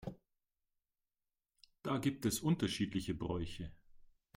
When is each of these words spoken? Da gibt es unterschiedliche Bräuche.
Da 1.83 1.99
gibt 1.99 2.25
es 2.25 2.39
unterschiedliche 2.39 3.13
Bräuche. 3.13 3.71